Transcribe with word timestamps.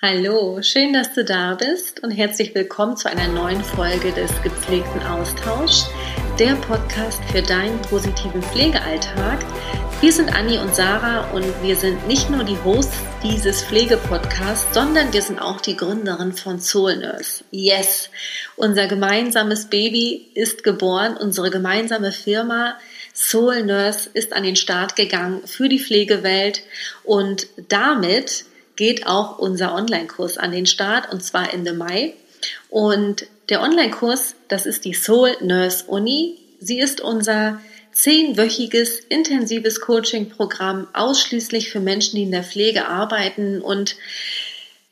Hallo, 0.00 0.62
schön, 0.62 0.92
dass 0.92 1.12
du 1.14 1.24
da 1.24 1.54
bist 1.54 2.04
und 2.04 2.12
herzlich 2.12 2.54
willkommen 2.54 2.96
zu 2.96 3.10
einer 3.10 3.26
neuen 3.26 3.64
Folge 3.64 4.12
des 4.12 4.30
gepflegten 4.42 5.02
Austausch, 5.02 5.86
der 6.38 6.54
Podcast 6.54 7.20
für 7.32 7.42
deinen 7.42 7.82
positiven 7.82 8.40
Pflegealltag. 8.40 9.40
Wir 10.00 10.12
sind 10.12 10.32
Anni 10.32 10.56
und 10.58 10.72
Sarah 10.72 11.28
und 11.32 11.52
wir 11.64 11.74
sind 11.74 12.06
nicht 12.06 12.30
nur 12.30 12.44
die 12.44 12.56
Hosts 12.62 12.96
dieses 13.24 13.64
Pflegepodcasts, 13.64 14.72
sondern 14.72 15.12
wir 15.12 15.20
sind 15.20 15.40
auch 15.40 15.60
die 15.60 15.76
Gründerin 15.76 16.32
von 16.32 16.60
Soul 16.60 16.98
Nurse. 16.98 17.42
Yes, 17.50 18.08
unser 18.54 18.86
gemeinsames 18.86 19.66
Baby 19.66 20.30
ist 20.34 20.62
geboren, 20.62 21.16
unsere 21.16 21.50
gemeinsame 21.50 22.12
Firma 22.12 22.78
Soul 23.12 23.64
Nurse 23.64 24.08
ist 24.14 24.32
an 24.32 24.44
den 24.44 24.54
Start 24.54 24.94
gegangen 24.94 25.44
für 25.44 25.68
die 25.68 25.80
Pflegewelt 25.80 26.62
und 27.02 27.48
damit 27.66 28.44
geht 28.78 29.08
auch 29.08 29.38
unser 29.38 29.74
Online-Kurs 29.74 30.38
an 30.38 30.52
den 30.52 30.64
Start 30.64 31.12
und 31.12 31.22
zwar 31.22 31.52
Ende 31.52 31.72
Mai. 31.72 32.14
Und 32.70 33.26
der 33.48 33.60
Online-Kurs, 33.60 34.36
das 34.46 34.66
ist 34.66 34.84
die 34.84 34.94
Soul 34.94 35.36
Nurse 35.40 35.84
Uni. 35.88 36.38
Sie 36.60 36.78
ist 36.78 37.00
unser 37.00 37.60
zehnwöchiges 37.92 39.00
intensives 39.00 39.80
Coaching-Programm 39.80 40.86
ausschließlich 40.92 41.70
für 41.70 41.80
Menschen, 41.80 42.16
die 42.16 42.22
in 42.22 42.30
der 42.30 42.44
Pflege 42.44 42.86
arbeiten 42.86 43.60
und 43.60 43.96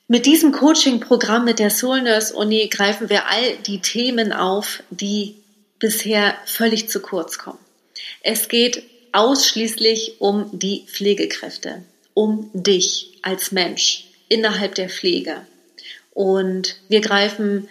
mit 0.08 0.26
diesem 0.26 0.50
Coaching-Programm 0.50 1.44
mit 1.44 1.60
der 1.60 1.70
Soul 1.70 2.02
Nurse 2.02 2.34
Uni 2.34 2.68
greifen 2.68 3.08
wir 3.08 3.28
all 3.28 3.56
die 3.66 3.80
Themen 3.80 4.32
auf, 4.32 4.82
die 4.90 5.36
bisher 5.78 6.34
völlig 6.44 6.88
zu 6.88 6.98
kurz 7.00 7.38
kommen. 7.38 7.58
Es 8.20 8.48
geht 8.48 8.82
ausschließlich 9.12 10.16
um 10.18 10.50
die 10.52 10.86
Pflegekräfte 10.88 11.84
um 12.16 12.48
dich 12.54 13.18
als 13.20 13.52
Mensch 13.52 14.06
innerhalb 14.30 14.74
der 14.74 14.88
Pflege. 14.88 15.46
Und 16.14 16.76
wir 16.88 17.02
greifen 17.02 17.68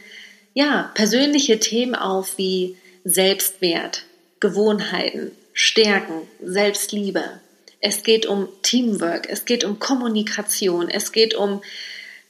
ja 0.54 0.92
persönliche 0.94 1.60
Themen 1.60 1.96
auf 1.96 2.38
wie 2.38 2.78
Selbstwert, 3.04 4.04
Gewohnheiten, 4.40 5.32
Stärken, 5.52 6.28
Selbstliebe. 6.44 7.24
Es 7.82 8.04
geht 8.04 8.28
um 8.28 8.48
Teamwork, 8.62 9.28
es 9.28 9.46
geht 9.46 9.64
um 9.64 9.80
Kommunikation, 9.80 10.90
es 10.90 11.12
geht 11.12 11.34
um 11.34 11.64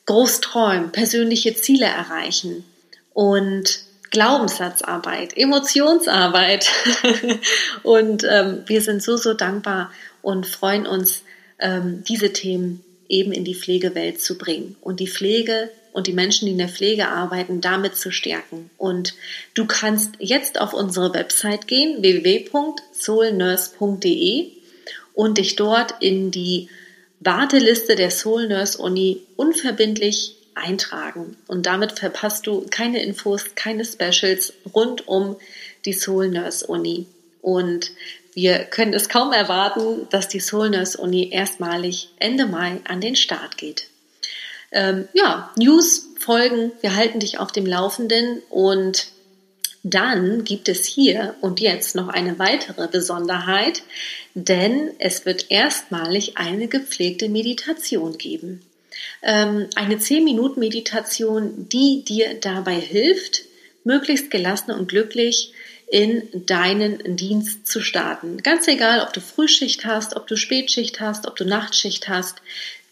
Großträumen, 0.06 0.94
persönliche 0.94 1.53
Ziele 1.56 1.88
erreichen 1.88 2.64
und 3.14 3.81
Glaubenssatzarbeit, 4.12 5.36
Emotionsarbeit. 5.36 6.72
und 7.84 8.23
ähm, 8.23 8.64
wir 8.68 8.80
sind 8.80 9.03
so, 9.03 9.18
so 9.18 9.34
dankbar 9.34 9.92
und 10.22 10.47
freuen 10.47 10.88
uns 10.88 11.23
diese 11.59 12.34
Themen 12.34 12.84
eben 13.08 13.31
in 13.31 13.45
die 13.45 13.56
Pflegewelt 13.56 14.22
zu 14.22 14.38
bringen 14.38 14.75
und 14.81 15.00
die 15.00 15.08
Pflege 15.08 15.72
und 15.94 16.08
die 16.08 16.14
Menschen, 16.14 16.47
die 16.47 16.52
in 16.52 16.58
der 16.58 16.67
Pflege 16.67 17.08
arbeiten, 17.08 17.62
damit 17.62 17.95
zu 17.95 18.12
stärken. 18.12 18.70
Und 18.78 19.14
du 19.53 19.66
kannst 19.66 20.16
jetzt 20.20 20.59
auf 20.59 20.73
unsere 20.73 21.14
Website 21.14 21.67
gehen, 21.67 22.02
www.soulnurse.de 22.02 24.47
und 25.14 25.38
dich 25.38 25.56
dort 25.56 25.94
in 26.02 26.31
die 26.31 26.67
Warteliste 27.22 27.95
der 27.95 28.12
Soul 28.12 28.50
Nurse 28.50 28.78
Uni 28.78 29.22
unverbindlich 29.38 30.36
eintragen. 30.53 31.38
Und 31.47 31.66
damit 31.66 31.94
verpasst 31.94 32.45
du 32.47 32.66
keine 32.69 33.02
Infos, 33.02 33.56
keine 33.56 33.86
Specials 33.86 34.52
rund 34.73 35.08
um 35.08 35.38
die 35.86 35.94
Soul 35.94 36.28
Nurse 36.28 36.67
Uni. 36.67 37.06
Und 37.42 37.92
wir 38.36 38.59
können 38.59 38.94
es 38.94 39.09
kaum 39.09 39.31
erwarten, 39.31 40.08
dass 40.11 40.28
die 40.28 40.41
Soul 40.41 40.69
Nurse 40.69 40.97
Uni 40.97 41.30
erstmalig 41.31 42.09
Ende 42.19 42.45
Mai 42.45 42.81
an 42.83 43.02
den 43.02 43.16
Start 43.16 43.58
geht. 43.58 43.88
Ähm, 44.72 45.08
ja, 45.14 45.52
News 45.58 46.09
folgen, 46.19 46.73
wir 46.81 46.95
halten 46.95 47.19
dich 47.19 47.39
auf 47.39 47.53
dem 47.53 47.66
Laufenden 47.66 48.41
und 48.50 49.08
dann 49.83 50.44
gibt 50.44 50.67
es 50.67 50.86
hier 50.86 51.36
und 51.41 51.61
jetzt 51.61 51.95
noch 51.95 52.09
eine 52.09 52.38
weitere 52.38 52.88
Besonderheit, 52.88 53.84
denn 54.34 54.91
es 55.00 55.25
wird 55.25 55.50
erstmalig 55.50 56.38
eine 56.38 56.68
gepflegte 56.68 57.29
Meditation 57.29 58.18
geben. 58.18 58.63
Ähm, 59.22 59.68
eine 59.75 59.95
10-Minuten-Meditation, 59.95 61.69
die 61.69 62.03
dir 62.03 62.34
dabei 62.41 62.75
hilft, 62.75 63.44
möglichst 63.85 64.29
gelassen 64.29 64.72
und 64.72 64.90
glücklich 64.90 65.53
in 65.88 66.28
deinen 66.46 67.16
Dienst 67.16 67.68
zu 67.68 67.81
starten. 67.81 68.41
Ganz 68.41 68.68
egal, 68.68 69.01
ob 69.01 69.13
du 69.13 69.22
Frühschicht 69.22 69.85
hast, 69.85 70.16
ob 70.16 70.28
du 70.28 70.35
Spätschicht 70.35 71.00
hast, 71.00 71.28
ob 71.28 71.35
du 71.35 71.46
Nachtschicht 71.46 72.09
hast. 72.09 72.41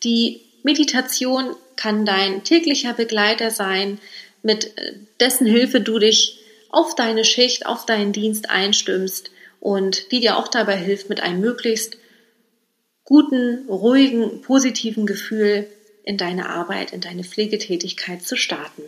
Die 0.03 0.41
Meditation 0.63 1.55
kann 1.75 2.05
dein 2.05 2.43
täglicher 2.43 2.93
Begleiter 2.93 3.51
sein, 3.51 3.99
mit 4.43 4.77
äh, 4.77 4.93
dessen 5.19 5.47
Hilfe 5.47 5.81
du 5.81 5.99
dich 5.99 6.39
auf 6.69 6.95
deine 6.95 7.23
Schicht, 7.23 7.65
auf 7.65 7.85
deinen 7.85 8.13
Dienst 8.13 8.49
einstimmst 8.49 9.31
und 9.59 10.11
die 10.11 10.19
dir 10.19 10.37
auch 10.37 10.47
dabei 10.47 10.75
hilft, 10.75 11.09
mit 11.09 11.21
einem 11.21 11.39
möglichst 11.39 11.97
guten, 13.05 13.65
ruhigen, 13.67 14.41
positiven 14.41 15.05
Gefühl 15.05 15.67
in 16.03 16.17
deine 16.17 16.49
Arbeit, 16.49 16.91
in 16.91 17.01
deine 17.01 17.23
Pflegetätigkeit 17.23 18.21
zu 18.23 18.35
starten. 18.35 18.83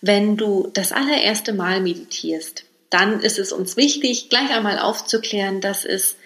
Wenn 0.00 0.36
du 0.36 0.70
das 0.72 0.92
allererste 0.92 1.52
Mal 1.52 1.80
meditierst, 1.80 2.64
dann 2.92 3.20
ist 3.20 3.38
es 3.38 3.52
uns 3.52 3.76
wichtig, 3.76 4.28
gleich 4.28 4.50
einmal 4.50 4.78
aufzuklären, 4.78 5.60
dass 5.60 5.84
es 5.84 6.16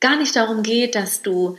gar 0.00 0.16
nicht 0.16 0.34
darum 0.34 0.62
geht, 0.62 0.94
dass 0.94 1.22
du 1.22 1.58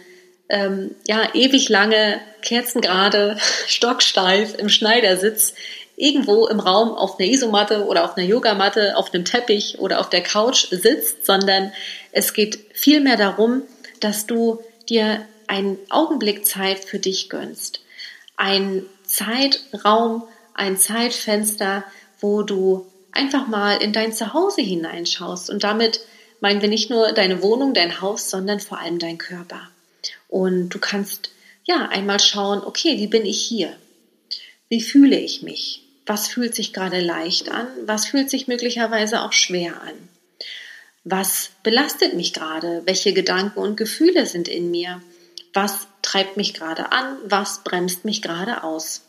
ähm, 0.49 0.95
ja 1.05 1.33
ewig 1.35 1.69
lange 1.69 2.19
kerzengerade, 2.41 3.37
stocksteif 3.67 4.55
im 4.55 4.69
Schneidersitz 4.69 5.53
irgendwo 5.95 6.47
im 6.47 6.59
Raum 6.59 6.89
auf 6.91 7.19
einer 7.19 7.29
Isomatte 7.29 7.85
oder 7.85 8.03
auf 8.05 8.17
einer 8.17 8.27
Yogamatte, 8.27 8.97
auf 8.97 9.13
einem 9.13 9.25
Teppich 9.25 9.79
oder 9.79 9.99
auf 9.99 10.09
der 10.09 10.21
Couch 10.21 10.67
sitzt, 10.69 11.25
sondern 11.25 11.71
es 12.11 12.33
geht 12.33 12.59
vielmehr 12.73 13.17
darum, 13.17 13.63
dass 13.99 14.25
du 14.25 14.61
dir 14.89 15.25
einen 15.47 15.77
Augenblick 15.89 16.45
Zeit 16.45 16.85
für 16.85 16.99
dich 16.99 17.29
gönnst. 17.29 17.81
Ein 18.35 18.85
Zeitraum, 19.03 20.23
ein 20.53 20.77
Zeitfenster, 20.77 21.83
wo 22.19 22.43
du 22.43 22.85
einfach 23.11 23.47
mal 23.47 23.81
in 23.81 23.93
dein 23.93 24.13
Zuhause 24.13 24.61
hineinschaust. 24.61 25.49
Und 25.49 25.63
damit 25.63 26.01
meinen 26.39 26.61
wir 26.61 26.69
nicht 26.69 26.89
nur 26.89 27.11
deine 27.13 27.41
Wohnung, 27.41 27.73
dein 27.73 28.01
Haus, 28.01 28.29
sondern 28.29 28.59
vor 28.59 28.79
allem 28.79 28.99
dein 28.99 29.17
Körper. 29.17 29.69
Und 30.27 30.69
du 30.69 30.79
kannst 30.79 31.31
ja 31.65 31.87
einmal 31.89 32.19
schauen, 32.19 32.63
okay, 32.63 32.97
wie 32.97 33.07
bin 33.07 33.25
ich 33.25 33.41
hier? 33.41 33.75
Wie 34.69 34.81
fühle 34.81 35.19
ich 35.19 35.41
mich? 35.41 35.83
Was 36.05 36.27
fühlt 36.27 36.55
sich 36.55 36.73
gerade 36.73 37.01
leicht 37.01 37.49
an? 37.49 37.67
Was 37.85 38.05
fühlt 38.05 38.29
sich 38.29 38.47
möglicherweise 38.47 39.21
auch 39.21 39.33
schwer 39.33 39.81
an? 39.81 39.93
Was 41.03 41.51
belastet 41.63 42.13
mich 42.13 42.33
gerade? 42.33 42.81
Welche 42.85 43.13
Gedanken 43.13 43.59
und 43.59 43.77
Gefühle 43.77 44.25
sind 44.25 44.47
in 44.47 44.71
mir? 44.71 45.01
Was 45.53 45.87
treibt 46.01 46.37
mich 46.37 46.53
gerade 46.53 46.91
an? 46.91 47.17
Was 47.25 47.63
bremst 47.63 48.05
mich 48.05 48.21
gerade 48.21 48.63
aus? 48.63 49.03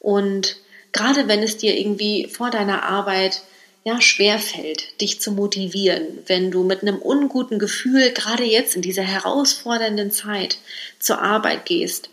Und 0.00 0.56
gerade 0.94 1.28
wenn 1.28 1.42
es 1.42 1.58
dir 1.58 1.78
irgendwie 1.78 2.28
vor 2.28 2.50
deiner 2.50 2.84
Arbeit 2.84 3.42
ja, 3.84 4.00
schwer 4.00 4.38
fällt, 4.38 4.98
dich 5.02 5.20
zu 5.20 5.32
motivieren, 5.32 6.20
wenn 6.26 6.50
du 6.50 6.62
mit 6.62 6.80
einem 6.80 6.96
unguten 6.96 7.58
Gefühl 7.58 8.12
gerade 8.12 8.44
jetzt 8.44 8.76
in 8.76 8.80
dieser 8.80 9.02
herausfordernden 9.02 10.10
Zeit 10.10 10.56
zur 10.98 11.20
Arbeit 11.20 11.66
gehst, 11.66 12.08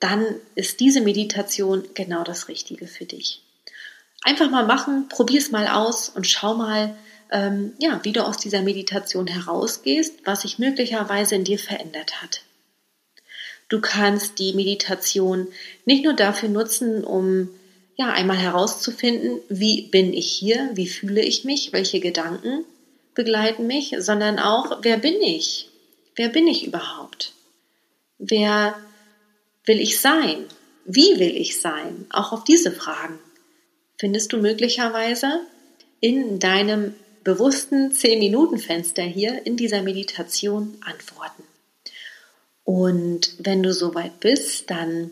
dann 0.00 0.26
ist 0.54 0.80
diese 0.80 1.00
Meditation 1.00 1.84
genau 1.94 2.24
das 2.24 2.48
Richtige 2.48 2.86
für 2.86 3.06
dich. 3.06 3.40
Einfach 4.22 4.50
mal 4.50 4.66
machen, 4.66 5.08
probier 5.08 5.38
es 5.38 5.50
mal 5.50 5.68
aus 5.68 6.10
und 6.10 6.26
schau 6.26 6.54
mal, 6.54 6.94
ähm, 7.30 7.72
ja, 7.78 8.00
wie 8.02 8.12
du 8.12 8.22
aus 8.22 8.36
dieser 8.36 8.60
Meditation 8.60 9.26
herausgehst, 9.26 10.26
was 10.26 10.42
sich 10.42 10.58
möglicherweise 10.58 11.36
in 11.36 11.44
dir 11.44 11.58
verändert 11.58 12.20
hat. 12.20 12.42
Du 13.70 13.80
kannst 13.80 14.38
die 14.38 14.52
Meditation 14.52 15.48
nicht 15.86 16.04
nur 16.04 16.12
dafür 16.12 16.50
nutzen, 16.50 17.02
um 17.02 17.48
ja, 17.96 18.10
einmal 18.10 18.36
herauszufinden, 18.36 19.40
wie 19.48 19.82
bin 19.82 20.12
ich 20.12 20.30
hier, 20.30 20.70
wie 20.74 20.88
fühle 20.88 21.22
ich 21.22 21.44
mich, 21.44 21.72
welche 21.72 22.00
Gedanken 22.00 22.64
begleiten 23.14 23.66
mich, 23.66 23.94
sondern 23.98 24.38
auch, 24.38 24.78
wer 24.82 24.96
bin 24.96 25.22
ich? 25.22 25.68
Wer 26.16 26.28
bin 26.28 26.46
ich 26.46 26.66
überhaupt? 26.66 27.32
Wer 28.18 28.76
will 29.64 29.80
ich 29.80 30.00
sein? 30.00 30.44
Wie 30.84 31.18
will 31.18 31.36
ich 31.36 31.60
sein? 31.60 32.06
Auch 32.10 32.32
auf 32.32 32.44
diese 32.44 32.72
Fragen 32.72 33.18
findest 33.98 34.32
du 34.32 34.38
möglicherweise 34.38 35.40
in 36.00 36.38
deinem 36.38 36.94
bewussten 37.22 37.92
10-Minuten-Fenster 37.92 39.02
hier 39.02 39.46
in 39.46 39.56
dieser 39.56 39.82
Meditation 39.82 40.76
Antworten. 40.82 41.42
Und 42.64 43.34
wenn 43.38 43.62
du 43.62 43.72
soweit 43.72 44.20
bist, 44.20 44.70
dann 44.70 45.10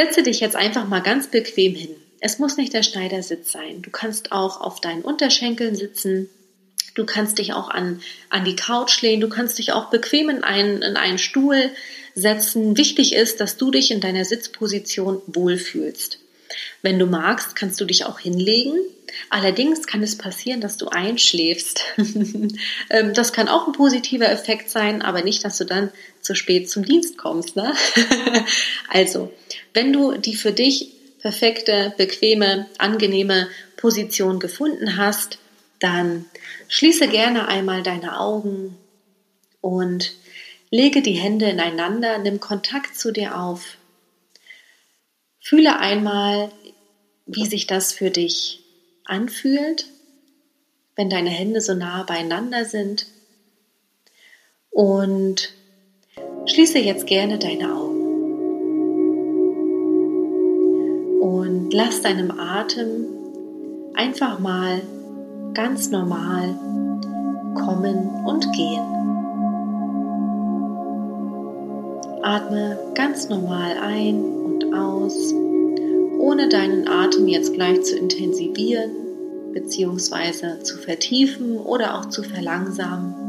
Setze 0.00 0.22
dich 0.22 0.40
jetzt 0.40 0.56
einfach 0.56 0.88
mal 0.88 1.02
ganz 1.02 1.26
bequem 1.28 1.74
hin. 1.74 1.94
Es 2.20 2.38
muss 2.38 2.56
nicht 2.56 2.72
der 2.72 2.82
Schneidersitz 2.82 3.52
sein. 3.52 3.82
Du 3.82 3.90
kannst 3.90 4.32
auch 4.32 4.60
auf 4.60 4.80
deinen 4.80 5.02
Unterschenkeln 5.02 5.74
sitzen 5.74 6.28
Du 6.94 7.06
kannst 7.06 7.38
dich 7.38 7.52
auch 7.52 7.70
an, 7.70 8.02
an 8.30 8.44
die 8.44 8.56
Couch 8.56 9.00
lehnen, 9.02 9.20
du 9.20 9.28
kannst 9.28 9.58
dich 9.58 9.72
auch 9.72 9.90
bequem 9.90 10.28
in 10.28 10.42
einen, 10.42 10.82
in 10.82 10.96
einen 10.96 11.18
Stuhl 11.18 11.70
setzen. 12.14 12.76
Wichtig 12.76 13.14
ist, 13.14 13.40
dass 13.40 13.56
du 13.56 13.70
dich 13.70 13.90
in 13.90 14.00
deiner 14.00 14.24
Sitzposition 14.24 15.22
wohlfühlst. 15.26 16.18
Wenn 16.82 16.98
du 16.98 17.06
magst, 17.06 17.54
kannst 17.54 17.80
du 17.80 17.84
dich 17.84 18.04
auch 18.06 18.18
hinlegen. 18.18 18.74
Allerdings 19.28 19.86
kann 19.86 20.02
es 20.02 20.18
passieren, 20.18 20.60
dass 20.60 20.76
du 20.76 20.88
einschläfst. 20.88 21.82
Ähm, 22.92 23.14
das 23.14 23.32
kann 23.32 23.48
auch 23.48 23.68
ein 23.68 23.72
positiver 23.72 24.28
Effekt 24.28 24.68
sein, 24.68 25.00
aber 25.00 25.22
nicht, 25.22 25.44
dass 25.44 25.58
du 25.58 25.64
dann 25.64 25.90
zu 26.20 26.34
spät 26.34 26.70
zum 26.70 26.84
Dienst 26.84 27.18
kommst. 27.18 27.56
Ne? 27.56 27.74
also, 28.88 29.32
wenn 29.74 29.92
du 29.92 30.16
die 30.16 30.34
für 30.34 30.52
dich 30.52 30.92
perfekte, 31.20 31.94
bequeme, 31.96 32.66
angenehme 32.78 33.48
Position 33.76 34.38
gefunden 34.38 34.96
hast, 34.96 35.38
dann 35.78 36.26
schließe 36.68 37.08
gerne 37.08 37.48
einmal 37.48 37.82
deine 37.82 38.18
Augen 38.20 38.76
und 39.60 40.12
lege 40.70 41.02
die 41.02 41.14
Hände 41.14 41.48
ineinander, 41.48 42.18
nimm 42.18 42.40
Kontakt 42.40 42.98
zu 42.98 43.12
dir 43.12 43.38
auf. 43.38 43.76
Fühle 45.40 45.78
einmal, 45.78 46.52
wie 47.26 47.46
sich 47.46 47.66
das 47.66 47.92
für 47.92 48.10
dich 48.10 48.60
anfühlt, 49.04 49.86
wenn 50.96 51.10
deine 51.10 51.30
Hände 51.30 51.60
so 51.60 51.74
nah 51.74 52.02
beieinander 52.02 52.64
sind. 52.64 53.06
Und 54.70 55.52
schließe 56.46 56.78
jetzt 56.78 57.06
gerne 57.06 57.38
deine 57.38 57.74
Augen. 57.74 58.00
Und 61.20 61.72
lass 61.72 62.02
deinem 62.02 62.30
Atem 62.30 63.06
einfach 63.94 64.38
mal 64.38 64.80
ganz 65.54 65.90
normal 65.90 66.54
kommen 67.54 68.10
und 68.26 68.52
gehen. 68.52 69.00
Atme 72.22 72.78
ganz 72.94 73.28
normal 73.28 73.76
ein 73.82 74.22
und 74.22 74.74
aus, 74.74 75.34
ohne 76.18 76.48
deinen 76.48 76.86
Atem 76.86 77.28
jetzt 77.28 77.54
gleich 77.54 77.82
zu 77.82 77.96
intensivieren 77.96 78.90
bzw. 79.52 80.62
zu 80.62 80.78
vertiefen 80.78 81.58
oder 81.58 81.98
auch 81.98 82.06
zu 82.06 82.22
verlangsamen. 82.22 83.19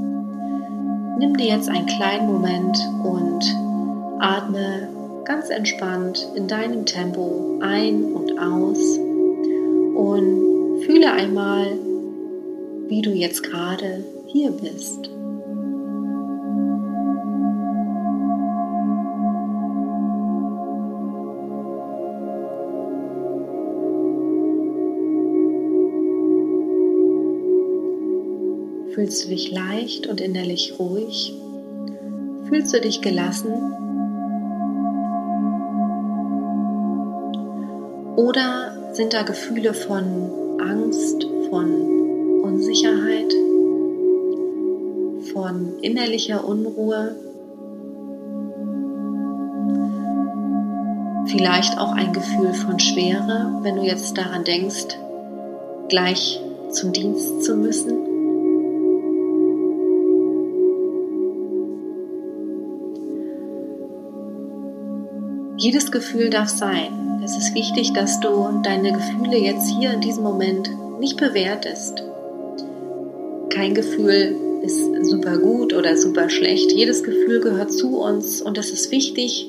Nimm 1.22 1.38
dir 1.38 1.50
jetzt 1.50 1.70
einen 1.70 1.86
kleinen 1.86 2.26
Moment 2.26 2.76
und 3.04 3.46
atme 4.20 4.90
ganz 5.24 5.52
entspannt 5.52 6.28
in 6.36 6.48
deinem 6.48 6.84
Tempo 6.88 7.60
ein 7.62 8.06
und 8.06 8.40
aus 8.40 8.98
und 8.98 10.82
fühle 10.84 11.12
einmal, 11.12 11.78
wie 12.88 13.04
du 13.04 13.12
jetzt 13.12 13.44
gerade 13.44 14.04
hier 14.26 14.50
bist. 14.50 15.12
Fühlst 29.02 29.26
du 29.26 29.30
dich 29.30 29.52
leicht 29.52 30.06
und 30.06 30.22
innerlich 30.22 30.76
ruhig? 30.78 31.34
Fühlst 32.48 32.72
du 32.72 32.80
dich 32.80 33.02
gelassen? 33.02 33.52
Oder 38.16 38.94
sind 38.94 39.14
da 39.14 39.24
Gefühle 39.24 39.74
von 39.74 40.60
Angst, 40.62 41.26
von 41.50 42.44
Unsicherheit, 42.44 43.34
von 45.34 45.80
innerlicher 45.82 46.48
Unruhe, 46.48 47.16
vielleicht 51.26 51.80
auch 51.80 51.94
ein 51.94 52.14
Gefühl 52.14 52.54
von 52.54 52.80
Schwere, 52.80 53.62
wenn 53.64 53.78
du 53.78 53.82
jetzt 53.82 54.16
daran 54.16 54.44
denkst, 54.44 54.96
gleich 55.90 56.40
zum 56.70 56.94
Dienst 56.94 57.42
zu 57.44 57.56
müssen. 57.56 58.11
Jedes 65.62 65.92
Gefühl 65.92 66.30
darf 66.30 66.50
sein. 66.50 67.22
Es 67.24 67.38
ist 67.38 67.54
wichtig, 67.54 67.94
dass 67.94 68.20
du 68.20 68.62
deine 68.64 68.94
Gefühle 68.94 69.38
jetzt 69.38 69.70
hier 69.80 69.94
in 69.94 70.02
diesem 70.02 70.24
Moment 70.24 70.72
nicht 71.00 71.18
bewertest 71.18 72.04
kein 73.52 73.76
Gefühl 73.76 74.36
ist 74.64 74.80
super 75.04 75.38
gut 75.38 75.74
oder 75.74 75.98
super 75.98 76.30
schlecht. 76.30 76.72
Jedes 76.72 77.04
Gefühl 77.04 77.42
gehört 77.42 77.72
zu 77.72 78.00
uns 78.00 78.42
und 78.42 78.58
das 78.58 78.72
ist 78.72 78.92
wichtig, 78.92 79.48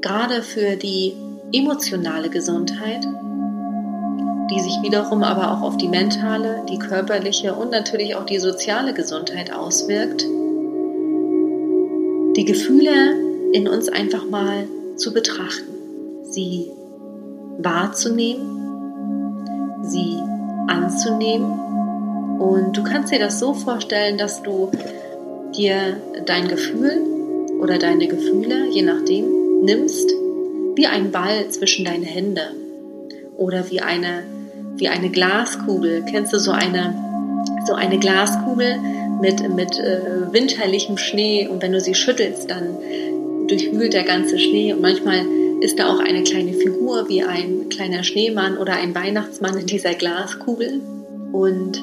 gerade 0.00 0.42
für 0.42 0.76
die 0.76 1.12
emotionale 1.52 2.30
Gesundheit, 2.30 3.04
die 4.50 4.60
sich 4.60 4.74
wiederum 4.82 5.22
aber 5.22 5.52
auch 5.52 5.62
auf 5.62 5.76
die 5.76 5.88
mentale, 5.88 6.64
die 6.68 6.78
körperliche 6.78 7.54
und 7.54 7.70
natürlich 7.70 8.14
auch 8.14 8.24
die 8.24 8.38
soziale 8.38 8.94
Gesundheit 8.94 9.52
auswirkt. 9.52 10.22
Die 12.36 12.44
Gefühle 12.44 13.14
in 13.52 13.68
uns 13.68 13.88
einfach 13.88 14.24
mal 14.28 14.66
zu 14.98 15.14
betrachten, 15.14 16.24
sie 16.24 16.70
wahrzunehmen, 17.58 19.82
sie 19.82 20.18
anzunehmen. 20.68 22.38
Und 22.38 22.76
du 22.76 22.82
kannst 22.82 23.12
dir 23.12 23.18
das 23.18 23.38
so 23.38 23.54
vorstellen, 23.54 24.18
dass 24.18 24.42
du 24.42 24.70
dir 25.56 25.96
dein 26.26 26.48
Gefühl 26.48 27.00
oder 27.60 27.78
deine 27.78 28.06
Gefühle, 28.06 28.66
je 28.70 28.82
nachdem, 28.82 29.64
nimmst 29.64 30.10
wie 30.74 30.86
ein 30.86 31.10
Ball 31.10 31.48
zwischen 31.48 31.84
deine 31.84 32.06
Hände 32.06 32.52
oder 33.36 33.70
wie 33.70 33.80
eine, 33.80 34.22
wie 34.76 34.88
eine 34.88 35.10
Glaskugel. 35.10 36.04
Kennst 36.08 36.32
du 36.32 36.38
so 36.38 36.52
eine, 36.52 36.94
so 37.66 37.74
eine 37.74 37.98
Glaskugel 37.98 38.76
mit, 39.20 39.52
mit 39.54 39.80
äh, 39.80 40.32
winterlichem 40.32 40.96
Schnee? 40.96 41.48
Und 41.48 41.62
wenn 41.62 41.72
du 41.72 41.80
sie 41.80 41.96
schüttelst, 41.96 42.48
dann 42.48 42.78
durchwühlt 43.48 43.92
der 43.92 44.04
ganze 44.04 44.38
Schnee 44.38 44.72
und 44.72 44.80
manchmal 44.80 45.24
ist 45.60 45.78
da 45.78 45.92
auch 45.92 45.98
eine 45.98 46.22
kleine 46.22 46.52
Figur 46.52 47.08
wie 47.08 47.22
ein 47.22 47.68
kleiner 47.68 48.04
Schneemann 48.04 48.58
oder 48.58 48.74
ein 48.74 48.94
Weihnachtsmann 48.94 49.58
in 49.58 49.66
dieser 49.66 49.94
Glaskugel 49.94 50.80
und 51.32 51.82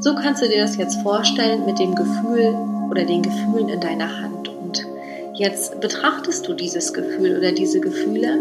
so 0.00 0.14
kannst 0.14 0.42
du 0.42 0.48
dir 0.48 0.58
das 0.58 0.76
jetzt 0.76 1.00
vorstellen 1.02 1.64
mit 1.64 1.78
dem 1.78 1.94
Gefühl 1.94 2.54
oder 2.90 3.04
den 3.04 3.22
Gefühlen 3.22 3.70
in 3.70 3.80
deiner 3.80 4.20
Hand. 4.20 4.48
Und 4.48 4.86
jetzt 5.34 5.80
betrachtest 5.80 6.46
du 6.46 6.52
dieses 6.52 6.92
Gefühl 6.92 7.38
oder 7.38 7.52
diese 7.52 7.80
Gefühle, 7.80 8.38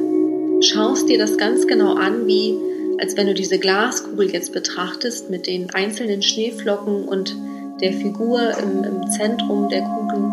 schaust 0.61 1.07
dir 1.07 1.17
das 1.17 1.37
ganz 1.37 1.65
genau 1.65 1.95
an, 1.95 2.27
wie 2.27 2.55
als 2.99 3.17
wenn 3.17 3.27
du 3.27 3.33
diese 3.33 3.59
Glaskugel 3.59 4.29
jetzt 4.31 4.51
betrachtest 4.53 5.29
mit 5.29 5.47
den 5.47 5.73
einzelnen 5.73 6.21
Schneeflocken 6.21 7.05
und 7.05 7.35
der 7.81 7.93
Figur 7.93 8.51
im, 8.61 8.83
im 8.83 9.09
Zentrum 9.09 9.69
der 9.69 9.81
Kugel. 9.81 10.31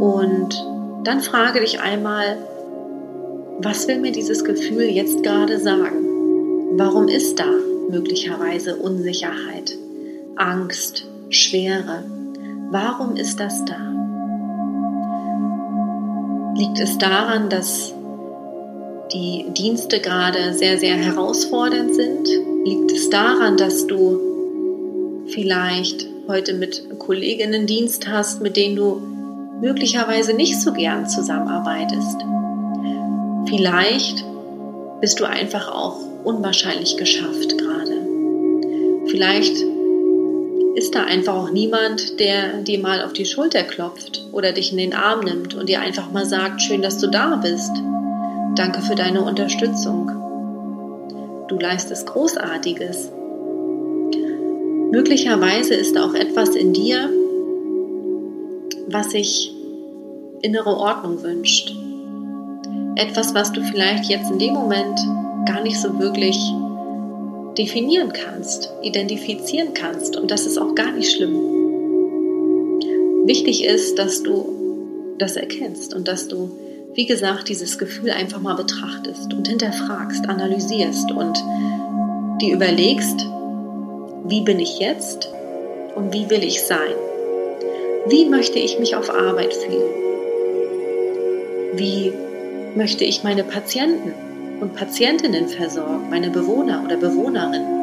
Und 0.00 0.54
dann 1.04 1.20
frage 1.20 1.60
dich 1.60 1.80
einmal, 1.80 2.38
was 3.60 3.88
will 3.88 3.98
mir 3.98 4.12
dieses 4.12 4.44
Gefühl 4.44 4.84
jetzt 4.84 5.22
gerade 5.22 5.58
sagen? 5.58 6.76
Warum 6.78 7.08
ist 7.08 7.38
da 7.40 7.50
möglicherweise 7.90 8.76
Unsicherheit? 8.76 9.76
Angst, 10.36 11.06
Schwere. 11.30 12.04
Warum 12.70 13.16
ist 13.16 13.40
das 13.40 13.64
da? 13.64 13.76
Liegt 16.56 16.78
es 16.80 16.98
daran, 16.98 17.48
dass 17.48 17.94
die 19.12 19.46
Dienste 19.56 20.00
gerade 20.00 20.52
sehr, 20.52 20.78
sehr 20.78 20.96
herausfordernd 20.96 21.94
sind? 21.94 22.28
Liegt 22.64 22.92
es 22.92 23.10
daran, 23.10 23.56
dass 23.56 23.86
du 23.86 25.24
vielleicht 25.28 26.06
heute 26.28 26.54
mit 26.54 26.98
Kolleginnen 26.98 27.66
Dienst 27.66 28.08
hast, 28.08 28.42
mit 28.42 28.56
denen 28.56 28.76
du 28.76 29.17
möglicherweise 29.60 30.34
nicht 30.34 30.60
so 30.60 30.72
gern 30.72 31.08
zusammenarbeitest? 31.08 32.18
Vielleicht 33.48 34.24
bist 35.00 35.20
du 35.20 35.24
einfach 35.24 35.68
auch 35.68 35.96
unwahrscheinlich 36.24 36.96
geschafft 36.96 37.56
gerade. 37.58 38.06
Vielleicht 39.06 39.56
ist 40.74 40.94
da 40.94 41.04
einfach 41.04 41.34
auch 41.34 41.50
niemand, 41.50 42.20
der 42.20 42.62
dir 42.62 42.78
mal 42.78 43.02
auf 43.02 43.12
die 43.12 43.24
Schulter 43.24 43.62
klopft 43.62 44.24
oder 44.32 44.52
dich 44.52 44.70
in 44.70 44.78
den 44.78 44.94
Arm 44.94 45.20
nimmt 45.20 45.54
und 45.54 45.68
dir 45.68 45.80
einfach 45.80 46.12
mal 46.12 46.24
sagt, 46.24 46.62
schön, 46.62 46.82
dass 46.82 46.98
du 46.98 47.08
da 47.08 47.36
bist. 47.36 47.72
Danke 48.54 48.80
für 48.82 48.94
deine 48.94 49.22
Unterstützung. 49.22 50.10
Du 51.48 51.58
leistest 51.58 52.06
Großartiges. 52.06 53.10
Möglicherweise 54.90 55.74
ist 55.74 55.98
auch 55.98 56.14
etwas 56.14 56.50
in 56.50 56.72
dir, 56.72 57.10
was 58.90 59.10
sich 59.10 59.52
innere 60.42 60.76
Ordnung 60.76 61.22
wünscht. 61.22 61.74
Etwas, 62.96 63.34
was 63.34 63.52
du 63.52 63.62
vielleicht 63.62 64.06
jetzt 64.06 64.30
in 64.30 64.38
dem 64.38 64.54
Moment 64.54 64.98
gar 65.46 65.62
nicht 65.62 65.80
so 65.80 65.98
wirklich 65.98 66.38
definieren 67.56 68.12
kannst, 68.12 68.70
identifizieren 68.82 69.74
kannst. 69.74 70.16
Und 70.16 70.30
das 70.30 70.46
ist 70.46 70.58
auch 70.58 70.74
gar 70.74 70.92
nicht 70.92 71.12
schlimm. 71.12 71.34
Wichtig 73.26 73.64
ist, 73.64 73.98
dass 73.98 74.22
du 74.22 75.16
das 75.18 75.36
erkennst 75.36 75.94
und 75.94 76.08
dass 76.08 76.28
du, 76.28 76.50
wie 76.94 77.06
gesagt, 77.06 77.48
dieses 77.48 77.78
Gefühl 77.78 78.10
einfach 78.10 78.40
mal 78.40 78.54
betrachtest 78.54 79.34
und 79.34 79.48
hinterfragst, 79.48 80.28
analysierst 80.28 81.10
und 81.10 81.36
dir 82.40 82.54
überlegst, 82.54 83.26
wie 84.24 84.42
bin 84.42 84.60
ich 84.60 84.78
jetzt 84.78 85.28
und 85.94 86.12
wie 86.14 86.30
will 86.30 86.44
ich 86.44 86.62
sein? 86.62 87.07
Wie 88.06 88.26
möchte 88.26 88.58
ich 88.58 88.78
mich 88.78 88.94
auf 88.96 89.10
Arbeit 89.10 89.52
fühlen? 89.54 89.92
Wie 91.74 92.12
möchte 92.74 93.04
ich 93.04 93.24
meine 93.24 93.44
Patienten 93.44 94.14
und 94.60 94.74
Patientinnen 94.74 95.48
versorgen, 95.48 96.08
meine 96.10 96.30
Bewohner 96.30 96.82
oder 96.84 96.96
Bewohnerinnen? 96.96 97.78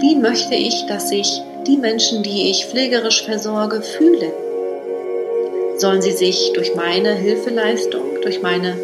Wie 0.00 0.14
möchte 0.16 0.54
ich, 0.54 0.86
dass 0.86 1.08
sich 1.08 1.42
die 1.66 1.76
Menschen, 1.76 2.22
die 2.22 2.50
ich 2.50 2.66
pflegerisch 2.66 3.24
versorge, 3.24 3.82
fühlen? 3.82 4.32
Sollen 5.76 6.02
sie 6.02 6.12
sich 6.12 6.52
durch 6.54 6.74
meine 6.74 7.14
Hilfeleistung, 7.14 8.20
durch 8.22 8.42
meine 8.42 8.76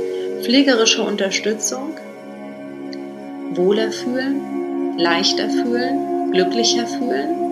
pflegerische 0.42 1.02
Unterstützung 1.02 1.94
wohler 3.52 3.92
fühlen, 3.92 4.98
leichter 4.98 5.48
fühlen, 5.48 6.32
glücklicher 6.32 6.86
fühlen? 6.86 7.43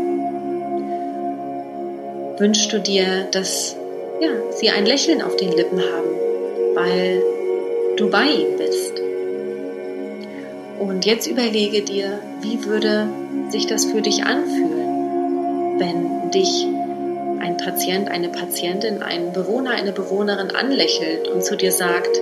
Wünschst 2.42 2.72
du 2.72 2.80
dir, 2.80 3.28
dass 3.30 3.76
ja, 4.20 4.30
sie 4.50 4.68
ein 4.68 4.84
Lächeln 4.84 5.22
auf 5.22 5.36
den 5.36 5.52
Lippen 5.52 5.78
haben, 5.78 6.08
weil 6.74 7.22
du 7.96 8.10
bei 8.10 8.24
ihnen 8.24 8.56
bist? 8.56 9.00
Und 10.80 11.06
jetzt 11.06 11.28
überlege 11.28 11.82
dir, 11.82 12.18
wie 12.40 12.64
würde 12.64 13.06
sich 13.50 13.68
das 13.68 13.84
für 13.84 14.02
dich 14.02 14.24
anfühlen, 14.24 15.78
wenn 15.78 16.32
dich 16.32 16.66
ein 17.38 17.58
Patient, 17.58 18.10
eine 18.10 18.28
Patientin, 18.28 19.04
ein 19.04 19.32
Bewohner, 19.32 19.70
eine 19.70 19.92
Bewohnerin 19.92 20.50
anlächelt 20.50 21.28
und 21.28 21.44
zu 21.44 21.56
dir 21.56 21.70
sagt, 21.70 22.20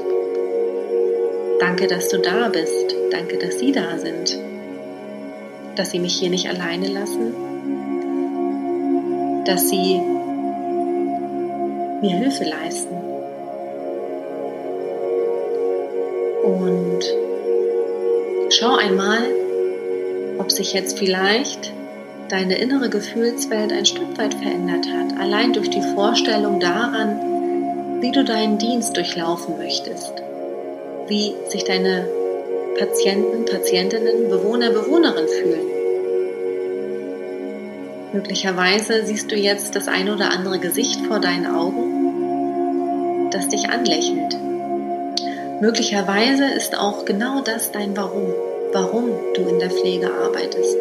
danke, 1.61 1.87
dass 1.87 2.11
du 2.11 2.19
da 2.19 2.51
bist, 2.51 2.95
danke, 3.11 3.39
dass 3.39 3.59
Sie 3.59 3.73
da 3.73 3.97
sind, 3.97 4.39
dass 5.77 5.93
Sie 5.93 5.99
mich 5.99 6.19
hier 6.19 6.29
nicht 6.29 6.51
alleine 6.51 6.89
lassen, 6.89 7.33
dass 9.45 9.69
Sie 9.69 10.01
mir 12.01 12.17
Hilfe 12.17 12.45
leisten. 12.45 12.95
Und 16.45 17.01
schau 18.51 18.77
einmal, 18.77 19.21
ob 20.39 20.51
sich 20.51 20.73
jetzt 20.73 20.99
vielleicht 20.99 21.73
deine 22.29 22.59
innere 22.59 22.89
Gefühlswelt 22.89 23.73
ein 23.73 23.87
Stück 23.87 24.17
weit 24.17 24.35
verändert 24.35 24.87
hat, 24.87 25.21
allein 25.21 25.53
durch 25.53 25.69
die 25.69 25.83
Vorstellung 25.83 26.61
daran, 26.61 28.01
wie 28.01 28.13
du 28.13 28.25
deinen 28.25 28.59
Dienst 28.59 28.97
durchlaufen 28.97 29.59
möchtest, 29.59 30.15
wie 31.09 31.35
sich 31.49 31.65
deine 31.65 32.09
Patienten, 32.79 33.45
Patientinnen, 33.45 34.29
Bewohner, 34.31 34.71
Bewohnerinnen 34.71 35.29
fühlen. 35.29 35.70
Möglicherweise 38.13 39.07
siehst 39.07 39.31
du 39.31 39.37
jetzt 39.37 39.77
das 39.77 39.87
ein 39.87 40.11
oder 40.11 40.33
andere 40.33 40.59
Gesicht 40.59 41.07
vor 41.07 41.21
deinen 41.21 41.47
Augen, 41.47 43.31
das 43.31 43.49
dich 43.49 43.71
anlächelt. 43.71 44.37
Möglicherweise 45.61 46.47
ist 46.47 46.77
auch 46.77 47.05
genau 47.05 47.41
das 47.43 47.71
dein 47.71 47.97
Warum, 47.97 48.35
warum 48.73 49.11
du 49.35 49.43
in 49.43 49.61
der 49.61 49.71
Pflege 49.71 50.11
arbeitest, 50.13 50.79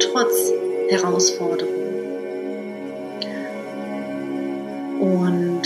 trotz 0.00 0.52
Herausforderungen. 0.88 1.76
Und 4.98 5.62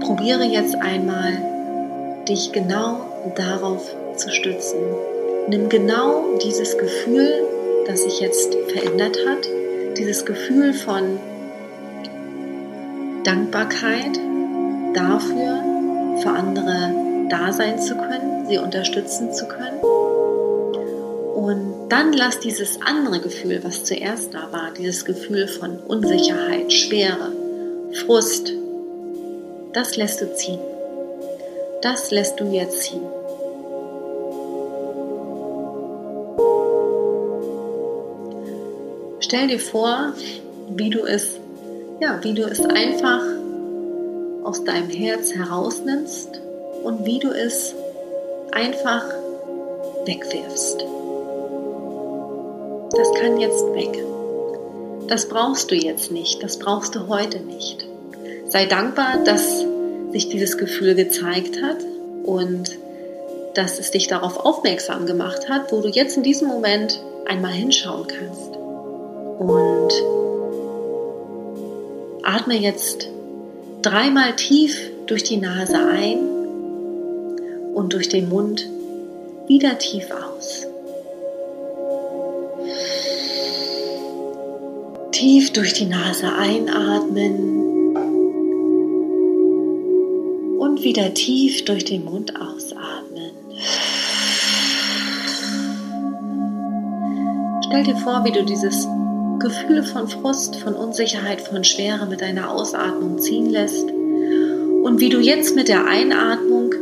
probiere 0.00 0.44
jetzt 0.44 0.76
einmal, 0.76 1.32
dich 2.26 2.52
genau 2.52 3.00
darauf 3.34 3.94
zu 4.16 4.30
stützen. 4.30 4.78
Nimm 5.48 5.68
genau 5.68 6.38
dieses 6.42 6.78
Gefühl, 6.78 7.57
das 7.88 8.04
sich 8.04 8.20
jetzt 8.20 8.54
verändert 8.68 9.18
hat, 9.26 9.48
dieses 9.96 10.24
Gefühl 10.24 10.72
von 10.72 11.18
Dankbarkeit 13.24 14.20
dafür, 14.94 15.64
für 16.22 16.30
andere 16.30 17.26
da 17.28 17.52
sein 17.52 17.80
zu 17.80 17.96
können, 17.96 18.46
sie 18.46 18.58
unterstützen 18.58 19.32
zu 19.32 19.48
können 19.48 19.80
und 21.38 21.88
dann 21.88 22.12
lass 22.12 22.40
dieses 22.40 22.80
andere 22.82 23.20
Gefühl, 23.20 23.60
was 23.62 23.84
zuerst 23.84 24.34
da 24.34 24.52
war, 24.52 24.72
dieses 24.76 25.04
Gefühl 25.04 25.48
von 25.48 25.78
Unsicherheit, 25.78 26.72
Schwere, 26.72 27.32
Frust, 27.92 28.52
das 29.72 29.96
lässt 29.96 30.20
du 30.20 30.34
ziehen. 30.34 30.58
Das 31.80 32.10
lässt 32.10 32.40
du 32.40 32.52
jetzt 32.52 32.82
ziehen. 32.82 33.17
Stell 39.28 39.46
dir 39.46 39.60
vor, 39.60 40.14
wie 40.70 40.90
du 40.90 41.04
es, 41.04 41.38
ja, 42.00 42.18
wie 42.22 42.34
du 42.34 42.42
es 42.42 42.60
einfach 42.60 43.22
aus 44.42 44.64
deinem 44.64 44.90
Herz 44.90 45.32
herausnimmst 45.32 46.40
und 46.82 47.06
wie 47.06 47.18
du 47.18 47.28
es 47.28 47.74
einfach 48.52 49.04
wegwirfst 50.04 50.84
das 52.98 53.12
kann 53.12 53.38
jetzt 53.38 53.64
weg. 53.74 54.04
Das 55.06 55.28
brauchst 55.28 55.70
du 55.70 55.76
jetzt 55.76 56.10
nicht, 56.10 56.42
das 56.42 56.58
brauchst 56.58 56.96
du 56.96 57.06
heute 57.06 57.38
nicht. 57.38 57.86
Sei 58.48 58.66
dankbar, 58.66 59.22
dass 59.24 59.64
sich 60.10 60.28
dieses 60.28 60.58
Gefühl 60.58 60.96
gezeigt 60.96 61.62
hat 61.62 61.76
und 62.24 62.76
dass 63.54 63.78
es 63.78 63.92
dich 63.92 64.08
darauf 64.08 64.44
aufmerksam 64.44 65.06
gemacht 65.06 65.48
hat, 65.48 65.70
wo 65.72 65.80
du 65.80 65.88
jetzt 65.88 66.16
in 66.16 66.24
diesem 66.24 66.48
Moment 66.48 67.00
einmal 67.26 67.52
hinschauen 67.52 68.06
kannst. 68.08 68.47
Und 69.38 69.92
atme 72.24 72.56
jetzt 72.56 73.08
dreimal 73.82 74.34
tief 74.34 74.90
durch 75.06 75.22
die 75.22 75.36
Nase 75.36 75.78
ein 75.78 76.18
und 77.74 77.92
durch 77.92 78.08
den 78.08 78.28
Mund 78.28 78.68
wieder 79.46 79.78
tief 79.78 80.06
aus. 80.10 80.66
Tief 85.12 85.52
durch 85.52 85.72
die 85.72 85.86
Nase 85.86 86.32
einatmen 86.32 87.96
und 90.58 90.82
wieder 90.82 91.14
tief 91.14 91.64
durch 91.64 91.84
den 91.84 92.04
Mund 92.04 92.34
ausatmen. 92.36 93.30
Stell 97.66 97.84
dir 97.84 97.96
vor, 97.96 98.24
wie 98.24 98.32
du 98.32 98.44
dieses 98.44 98.86
Gefühl 99.38 99.82
von 99.82 100.08
Frust, 100.08 100.56
von 100.56 100.74
Unsicherheit, 100.74 101.40
von 101.40 101.64
Schwere 101.64 102.06
mit 102.06 102.20
deiner 102.20 102.50
Ausatmung 102.50 103.18
ziehen 103.18 103.50
lässt 103.50 103.88
und 103.88 105.00
wie 105.00 105.08
du 105.08 105.20
jetzt 105.20 105.54
mit 105.54 105.68
der 105.68 105.86
Einatmung 105.86 106.74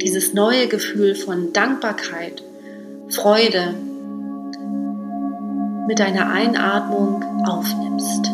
dieses 0.00 0.34
neue 0.34 0.68
Gefühl 0.68 1.14
von 1.14 1.52
Dankbarkeit, 1.52 2.42
Freude, 3.08 3.74
mit 5.86 5.98
deiner 5.98 6.30
Einatmung 6.30 7.22
aufnimmst. 7.46 8.26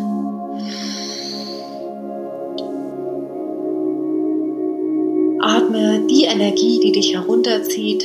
Atme 5.41 6.07
die 6.11 6.25
Energie, 6.25 6.81
die 6.81 6.93
dich 6.93 7.15
herunterzieht, 7.15 8.05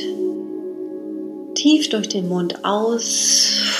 tief 1.54 1.88
durch 1.90 2.08
den 2.08 2.28
Mund 2.28 2.64
aus. 2.64 3.73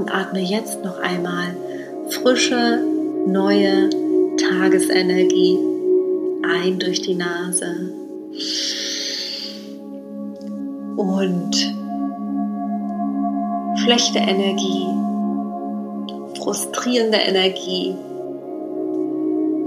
Und 0.00 0.14
atme 0.14 0.40
jetzt 0.40 0.82
noch 0.82 0.98
einmal 0.98 1.54
frische, 2.08 2.82
neue 3.26 3.90
Tagesenergie 4.38 5.58
ein 6.42 6.78
durch 6.78 7.02
die 7.02 7.16
Nase 7.16 7.92
und 10.96 11.54
schlechte 13.84 14.20
Energie, 14.20 14.86
frustrierende 16.42 17.18
Energie, 17.18 17.94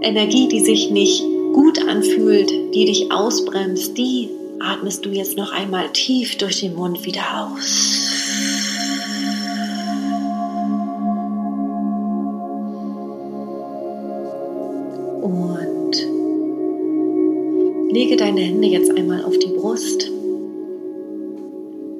Energie, 0.01 0.47
die 0.47 0.61
sich 0.61 0.89
nicht 0.89 1.23
gut 1.53 1.87
anfühlt, 1.87 2.49
die 2.73 2.85
dich 2.85 3.11
ausbremst, 3.11 3.95
die 3.99 4.31
atmest 4.59 5.05
du 5.05 5.09
jetzt 5.09 5.37
noch 5.37 5.51
einmal 5.51 5.91
tief 5.93 6.39
durch 6.39 6.61
den 6.61 6.73
Mund 6.73 7.05
wieder 7.05 7.21
aus. 7.53 8.22
Und 15.33 16.13
Lege 17.93 18.17
deine 18.17 18.41
Hände 18.41 18.67
jetzt 18.67 18.89
einmal 18.97 19.23
auf 19.23 19.37
die 19.37 19.55
Brust. 19.55 20.09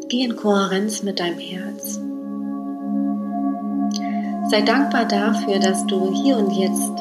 Geh 0.09 0.23
in 0.23 0.35
Kohärenz 0.35 1.03
mit 1.03 1.19
deinem 1.19 1.37
Herz. 1.37 1.99
Sei 4.49 4.61
dankbar 4.61 5.05
dafür, 5.05 5.59
dass 5.59 5.85
du 5.85 6.11
hier 6.11 6.37
und 6.37 6.51
jetzt 6.51 6.93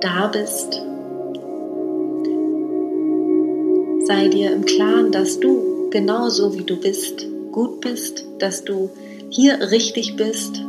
da 0.00 0.28
bist. 0.28 0.80
Sei 4.06 4.28
dir 4.28 4.52
im 4.52 4.64
Klaren, 4.64 5.10
dass 5.10 5.40
du 5.40 5.90
genauso 5.90 6.54
wie 6.54 6.64
du 6.64 6.76
bist, 6.76 7.26
gut 7.50 7.80
bist, 7.80 8.24
dass 8.38 8.64
du 8.64 8.90
hier 9.28 9.72
richtig 9.72 10.14
bist, 10.14 10.62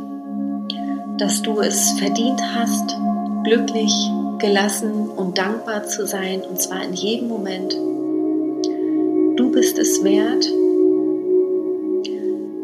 dass 1.18 1.42
du 1.42 1.60
es 1.60 1.92
verdient 1.92 2.40
hast, 2.56 2.96
glücklich, 3.44 3.92
gelassen 4.38 5.08
und 5.08 5.38
dankbar 5.38 5.84
zu 5.84 6.06
sein, 6.06 6.42
und 6.42 6.60
zwar 6.60 6.82
in 6.84 6.92
jedem 6.92 7.28
Moment. 7.28 7.74
Du 9.36 9.50
bist 9.50 9.78
es 9.78 10.04
wert. 10.04 10.46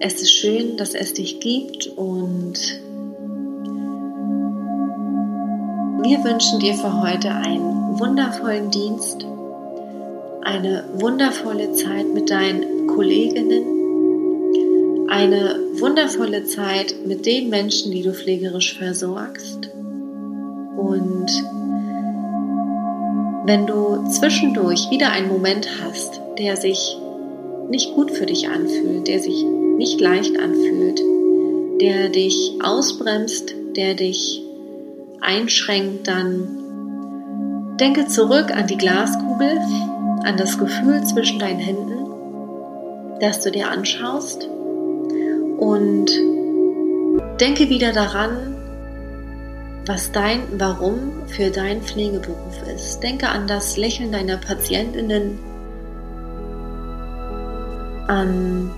Es 0.00 0.23
ist 0.23 0.32
schön, 0.32 0.76
dass 0.76 0.94
es 0.94 1.14
dich 1.14 1.40
gibt 1.40 1.88
und 1.97 2.80
wir 6.02 6.25
wünschen 6.25 6.61
dir 6.61 6.75
für 6.75 7.02
heute 7.02 7.30
einen 7.30 7.99
wundervollen 7.99 8.70
Dienst, 8.70 9.26
eine 10.42 10.85
wundervolle 10.94 11.73
Zeit 11.73 12.06
mit 12.14 12.30
deinen 12.30 12.87
Kolleginnen, 12.87 13.64
eine 15.08 15.56
wundervolle 15.80 16.44
Zeit 16.44 16.94
mit 17.04 17.26
den 17.26 17.49
Menschen, 17.49 17.90
die 17.90 18.02
du 18.02 18.12
pflegerisch 18.12 18.78
versorgst. 18.78 19.70
Und 21.37 21.42
wenn 23.44 23.66
du 23.66 24.08
zwischendurch 24.08 24.90
wieder 24.90 25.11
einen 25.11 25.28
Moment 25.28 25.68
hast, 25.82 26.20
der 26.38 26.56
sich 26.56 26.99
nicht 27.68 27.94
gut 27.94 28.11
für 28.11 28.26
dich 28.26 28.49
anfühlt, 28.49 29.08
der 29.08 29.20
sich 29.20 29.44
nicht 29.76 30.00
leicht 30.00 30.38
anfühlt, 30.38 31.00
der 31.80 32.08
dich 32.08 32.58
ausbremst, 32.62 33.54
der 33.76 33.94
dich 33.94 34.42
einschränkt, 35.20 36.08
dann 36.08 37.76
denke 37.80 38.06
zurück 38.06 38.50
an 38.50 38.66
die 38.66 38.76
Glaskugel, 38.76 39.58
an 40.25 40.37
das 40.37 40.58
Gefühl 40.58 41.04
zwischen 41.04 41.38
deinen 41.38 41.61
Händen, 41.61 43.18
das 43.20 43.42
du 43.42 43.50
dir 43.50 43.70
anschaust. 43.70 44.49
Und 45.58 46.11
denke 47.40 47.68
wieder 47.68 47.92
daran, 47.92 48.58
was 49.88 50.12
dein 50.12 50.42
Warum 50.61 51.26
für 51.26 51.50
deinen 51.50 51.80
Pflegeberuf 51.83 52.62
ist. 52.75 53.00
Denke 53.00 53.28
an 53.28 53.47
das 53.47 53.78
Lächeln 53.78 54.12
deiner 54.12 54.37
Patientinnen, 54.37 55.38
an 58.07 58.71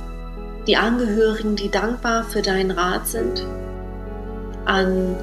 die 0.69 0.77
Angehörigen, 0.77 1.57
die 1.57 1.69
dankbar 1.69 2.23
für 2.23 2.43
deinen 2.43 2.71
Rat 2.71 3.09
sind, 3.09 3.45
an 4.67 5.17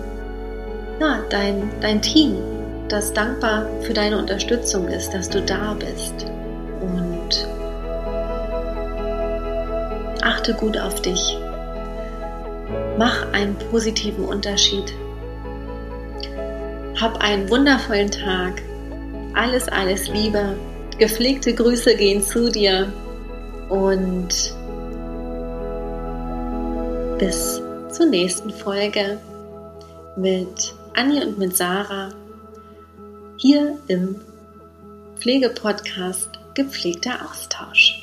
ja, 0.99 1.19
dein, 1.29 1.69
dein 1.79 2.01
Team, 2.01 2.35
das 2.89 3.13
dankbar 3.13 3.65
für 3.81 3.93
deine 3.93 4.17
Unterstützung 4.17 4.89
ist, 4.89 5.11
dass 5.11 5.29
du 5.29 5.41
da 5.41 5.73
bist. 5.73 6.25
Und 6.81 7.47
achte 10.21 10.53
gut 10.53 10.77
auf 10.77 11.01
dich. 11.01 11.37
Mach 12.97 13.31
einen 13.31 13.55
positiven 13.71 14.25
Unterschied. 14.25 14.93
Hab 16.99 17.17
einen 17.21 17.47
wundervollen 17.49 18.09
Tag. 18.09 18.61
Alles, 19.33 19.67
alles 19.69 20.07
Liebe. 20.07 20.57
Gepflegte 20.97 21.53
Grüße 21.53 21.95
gehen 21.95 22.23
zu 22.23 22.49
dir. 22.49 22.91
Und 23.69 24.55
bis 27.19 27.61
zur 27.91 28.05
nächsten 28.07 28.49
Folge 28.49 29.19
mit 30.15 30.73
Annie 30.95 31.27
und 31.27 31.37
mit 31.37 31.55
Sarah 31.55 32.09
hier 33.37 33.77
im 33.87 34.15
Pflegepodcast 35.17 36.29
Gepflegter 36.55 37.19
Austausch. 37.29 37.96